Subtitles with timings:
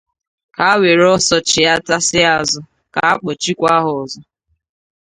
[0.55, 2.61] ka ha were ọsọ chighatasịa azụ
[2.93, 4.19] ka a kpọchikwa ha ọzọ